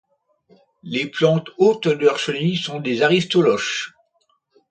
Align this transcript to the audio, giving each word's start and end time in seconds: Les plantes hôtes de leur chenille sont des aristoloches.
Les 0.81 1.05
plantes 1.05 1.51
hôtes 1.59 1.87
de 1.87 1.91
leur 2.05 2.17
chenille 2.17 2.57
sont 2.57 2.79
des 2.79 3.03
aristoloches. 3.03 3.93